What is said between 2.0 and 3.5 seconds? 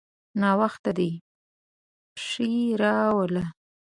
پښې راواخله.